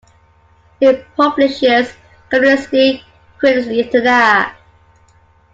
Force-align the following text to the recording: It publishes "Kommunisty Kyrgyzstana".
It 0.79 1.05
publishes 1.15 1.93
"Kommunisty 2.31 3.03
Kyrgyzstana". 3.39 4.55